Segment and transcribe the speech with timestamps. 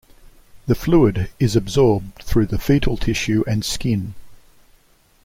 [0.65, 4.15] The fluid is absorbed through the fetal tissue and skin.